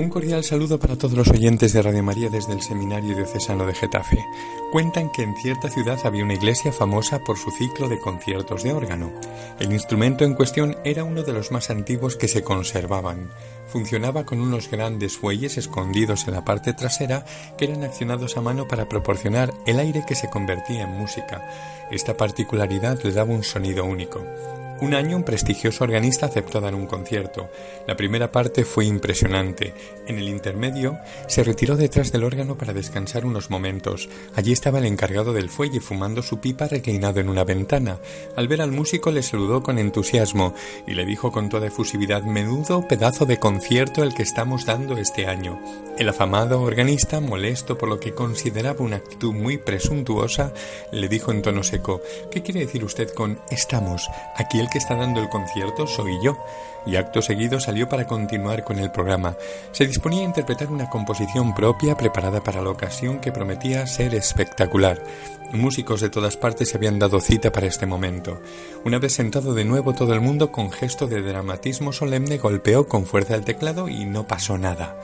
[0.00, 3.74] Un cordial saludo para todos los oyentes de Radio María desde el Seminario Diocesano de
[3.74, 4.24] Getafe.
[4.72, 8.72] Cuentan que en cierta ciudad había una iglesia famosa por su ciclo de conciertos de
[8.72, 9.12] órgano.
[9.58, 13.30] El instrumento en cuestión era uno de los más antiguos que se conservaban.
[13.68, 17.26] Funcionaba con unos grandes fuelles escondidos en la parte trasera
[17.58, 21.46] que eran accionados a mano para proporcionar el aire que se convertía en música.
[21.90, 24.24] Esta particularidad le daba un sonido único.
[24.82, 27.50] Un año un prestigioso organista aceptó dar un concierto.
[27.86, 29.74] La primera parte fue impresionante.
[30.06, 34.08] En el intermedio se retiró detrás del órgano para descansar unos momentos.
[34.34, 37.98] Allí estaba el encargado del fuelle fumando su pipa reclinado en una ventana.
[38.36, 40.54] Al ver al músico le saludó con entusiasmo
[40.86, 45.26] y le dijo con toda efusividad menudo pedazo de concierto el que estamos dando este
[45.26, 45.60] año.
[45.98, 50.54] El afamado organista, molesto por lo que consideraba una actitud muy presuntuosa,
[50.90, 52.00] le dijo en tono seco
[52.30, 54.08] ¿Qué quiere decir usted con estamos?
[54.36, 56.38] Aquí el que está dando el concierto soy yo,
[56.86, 59.36] y acto seguido salió para continuar con el programa.
[59.72, 65.02] Se disponía a interpretar una composición propia preparada para la ocasión que prometía ser espectacular.
[65.52, 68.40] Músicos de todas partes se habían dado cita para este momento.
[68.84, 73.04] Una vez sentado de nuevo todo el mundo con gesto de dramatismo solemne golpeó con
[73.04, 74.96] fuerza el teclado y no pasó nada.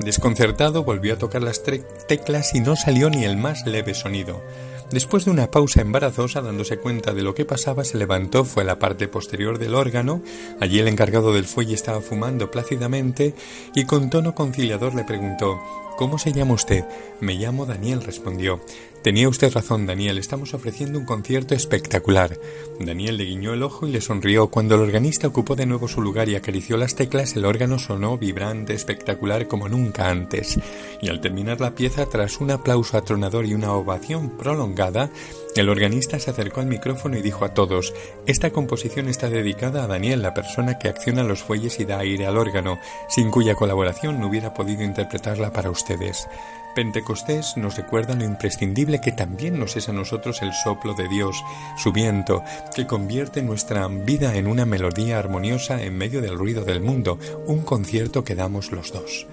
[0.00, 4.42] Desconcertado volvió a tocar las teclas y no salió ni el más leve sonido.
[4.90, 8.66] Después de una pausa embarazosa, dándose cuenta de lo que pasaba, se levantó, fue a
[8.66, 10.20] la parte posterior del órgano,
[10.60, 13.34] allí el encargado del fuelle estaba fumando plácidamente,
[13.74, 15.58] y con tono conciliador le preguntó
[15.96, 16.84] ¿Cómo se llama usted?
[17.20, 18.60] Me llamo Daniel, respondió.
[19.04, 22.38] Tenía usted razón, Daniel, estamos ofreciendo un concierto espectacular.
[22.80, 24.48] Daniel le guiñó el ojo y le sonrió.
[24.48, 28.16] Cuando el organista ocupó de nuevo su lugar y acarició las teclas, el órgano sonó
[28.16, 30.58] vibrante, espectacular como nunca antes.
[31.02, 35.10] Y al terminar la pieza, tras un aplauso atronador y una ovación prolongada,
[35.54, 37.92] el organista se acercó al micrófono y dijo a todos
[38.26, 42.26] Esta composición está dedicada a Daniel, la persona que acciona los fuelles y da aire
[42.26, 42.78] al órgano,
[43.08, 45.70] sin cuya colaboración no hubiera podido interpretarla para
[46.74, 51.44] Pentecostés nos recuerda lo imprescindible que también nos es a nosotros el soplo de Dios,
[51.76, 52.42] su viento,
[52.74, 57.62] que convierte nuestra vida en una melodía armoniosa en medio del ruido del mundo, un
[57.62, 59.26] concierto que damos los dos.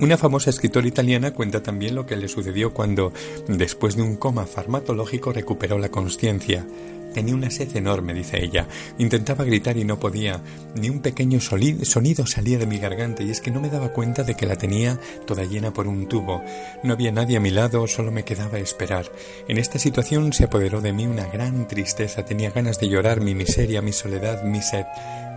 [0.00, 3.12] Una famosa escritora italiana cuenta también lo que le sucedió cuando,
[3.46, 6.66] después de un coma farmacológico, recuperó la conciencia.
[7.12, 8.66] Tenía una sed enorme, dice ella.
[8.98, 10.40] Intentaba gritar y no podía.
[10.74, 14.22] Ni un pequeño sonido salía de mi garganta y es que no me daba cuenta
[14.22, 16.42] de que la tenía toda llena por un tubo.
[16.82, 19.10] No había nadie a mi lado, solo me quedaba esperar.
[19.48, 22.24] En esta situación se apoderó de mí una gran tristeza.
[22.24, 24.84] Tenía ganas de llorar mi miseria, mi soledad, mi sed.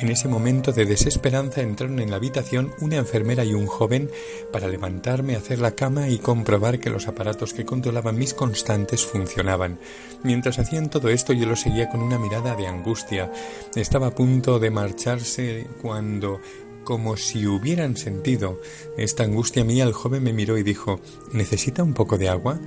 [0.00, 4.08] En ese momento de desesperanza entraron en la habitación una enfermera y un joven
[4.52, 9.80] para levantarme, hacer la cama y comprobar que los aparatos que controlaban mis constantes funcionaban.
[10.22, 13.30] Mientras hacían todo esto yo lo seguía con una mirada de angustia.
[13.74, 16.40] Estaba a punto de marcharse cuando
[16.84, 18.62] como si hubieran sentido
[18.96, 21.00] esta angustia mía, el joven me miró y dijo
[21.32, 22.58] ¿Necesita un poco de agua?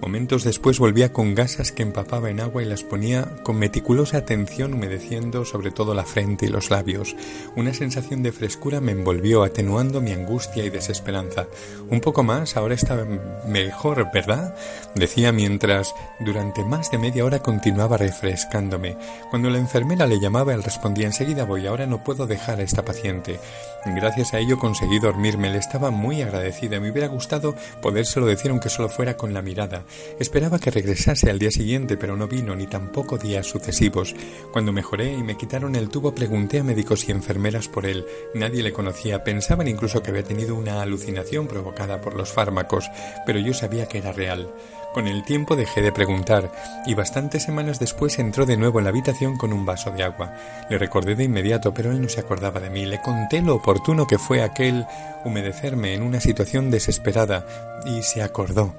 [0.00, 4.72] Momentos después volvía con gasas que empapaba en agua y las ponía con meticulosa atención
[4.72, 7.14] humedeciendo sobre todo la frente y los labios.
[7.54, 11.46] Una sensación de frescura me envolvió atenuando mi angustia y desesperanza.
[11.90, 13.06] Un poco más, ahora está
[13.46, 14.56] mejor, ¿verdad?
[14.94, 18.96] decía mientras durante más de media hora continuaba refrescándome.
[19.28, 22.84] Cuando la enfermera le llamaba él respondía enseguida voy, ahora no puedo dejar a esta
[22.84, 23.38] paciente.
[23.84, 28.68] Gracias a ello conseguí dormirme, le estaba muy agradecida, me hubiera gustado podérselo decir aunque
[28.68, 29.84] solo fuera con la mirada.
[30.18, 34.14] Esperaba que regresase al día siguiente, pero no vino, ni tampoco días sucesivos.
[34.52, 38.04] Cuando mejoré y me quitaron el tubo, pregunté a médicos y enfermeras por él.
[38.34, 42.90] Nadie le conocía, pensaban incluso que había tenido una alucinación provocada por los fármacos,
[43.26, 44.48] pero yo sabía que era real.
[44.92, 46.50] Con el tiempo dejé de preguntar
[46.84, 50.34] y bastantes semanas después entró de nuevo en la habitación con un vaso de agua.
[50.68, 52.84] Le recordé de inmediato, pero él no se acordaba de mí.
[52.86, 54.84] Le conté lo oportuno que fue aquel
[55.24, 57.46] humedecerme en una situación desesperada
[57.86, 58.74] y se acordó.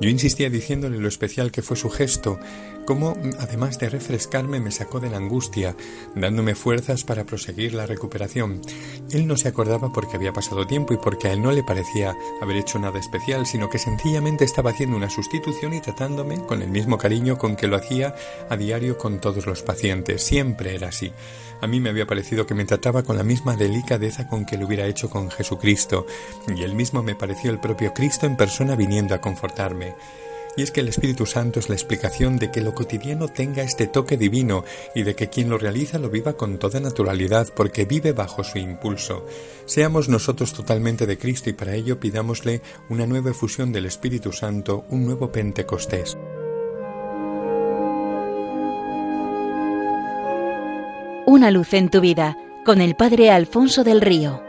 [0.00, 2.38] Yo insistía diciéndole lo especial que fue su gesto,
[2.84, 5.76] cómo, además de refrescarme, me sacó de la angustia,
[6.14, 8.60] dándome fuerzas para proseguir la recuperación.
[9.10, 12.16] Él no se acordaba porque había pasado tiempo y porque a él no le parecía
[12.42, 16.70] haber hecho nada especial, sino que sencillamente estaba haciendo una sustitución y tratándome con el
[16.70, 18.14] mismo cariño con que lo hacía
[18.50, 20.22] a diario con todos los pacientes.
[20.22, 21.12] Siempre era así.
[21.60, 24.66] A mí me había parecido que me trataba con la misma delicadeza con que lo
[24.66, 26.06] hubiera hecho con Jesucristo,
[26.54, 29.83] y él mismo me pareció el propio Cristo en persona viniendo a confortarme
[30.56, 33.86] y es que el Espíritu Santo es la explicación de que lo cotidiano tenga este
[33.86, 34.64] toque divino
[34.94, 38.58] y de que quien lo realiza lo viva con toda naturalidad porque vive bajo su
[38.58, 39.26] impulso.
[39.66, 44.84] Seamos nosotros totalmente de Cristo y para ello pidámosle una nueva efusión del Espíritu Santo,
[44.90, 46.16] un nuevo Pentecostés.
[51.26, 54.43] Una luz en tu vida con el Padre Alfonso del Río.